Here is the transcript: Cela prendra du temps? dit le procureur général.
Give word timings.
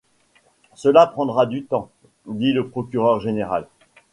Cela 0.73 1.05
prendra 1.05 1.45
du 1.45 1.63
temps? 1.63 1.91
dit 2.25 2.53
le 2.53 2.67
procureur 2.67 3.19
général. 3.19 3.67